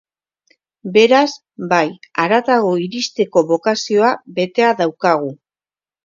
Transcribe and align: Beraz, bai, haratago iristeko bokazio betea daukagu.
Beraz, 0.93 1.25
bai, 1.73 1.81
haratago 2.23 2.71
iristeko 2.85 3.43
bokazio 3.51 4.09
betea 4.39 4.71
daukagu. 4.81 5.29